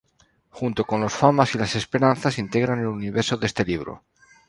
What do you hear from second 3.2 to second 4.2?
de este libro.